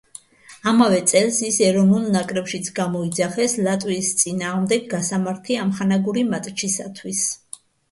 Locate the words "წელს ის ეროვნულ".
1.11-2.07